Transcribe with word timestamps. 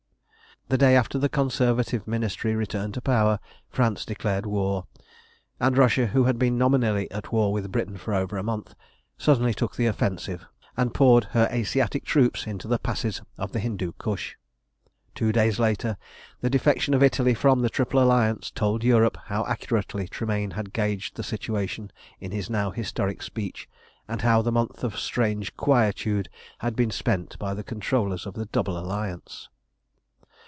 The 0.69 0.77
day 0.77 0.95
after 0.95 1.19
the 1.19 1.27
Conservative 1.27 2.07
Ministry 2.07 2.55
returned 2.55 2.93
to 2.93 3.01
power, 3.01 3.41
France 3.67 4.05
declared 4.05 4.45
war, 4.45 4.87
and 5.59 5.77
Russia, 5.77 6.07
who 6.07 6.23
had 6.23 6.39
been 6.39 6.57
nominally 6.57 7.11
at 7.11 7.33
war 7.33 7.51
with 7.51 7.69
Britain 7.73 7.97
for 7.97 8.13
over 8.13 8.37
a 8.37 8.43
month, 8.43 8.73
suddenly 9.17 9.53
took 9.53 9.75
the 9.75 9.87
offensive, 9.87 10.45
and 10.77 10.93
poured 10.93 11.25
her 11.33 11.49
Asiatic 11.51 12.05
troops 12.05 12.47
into 12.47 12.69
the 12.69 12.79
passes 12.79 13.21
of 13.37 13.51
the 13.51 13.59
Hindu 13.59 13.91
Kush. 13.97 14.35
Two 15.13 15.33
days 15.33 15.59
later, 15.59 15.97
the 16.39 16.49
defection 16.49 16.93
of 16.93 17.03
Italy 17.03 17.33
from 17.33 17.59
the 17.63 17.69
Triple 17.69 18.01
Alliance 18.01 18.49
told 18.49 18.81
Europe 18.81 19.17
how 19.25 19.45
accurately 19.47 20.07
Tremayne 20.07 20.51
had 20.51 20.71
gauged 20.71 21.17
the 21.17 21.23
situation 21.23 21.91
in 22.21 22.31
his 22.31 22.49
now 22.49 22.71
historic 22.71 23.21
speech, 23.23 23.67
and 24.07 24.21
how 24.21 24.41
the 24.41 24.53
month 24.53 24.85
of 24.85 24.97
strange 24.97 25.53
quietude 25.57 26.29
had 26.59 26.77
been 26.77 26.91
spent 26.91 27.37
by 27.39 27.53
the 27.53 27.63
controllers 27.63 28.25
of 28.25 28.35
the 28.35 28.45
Double 28.45 28.77
Alliance. 28.77 29.49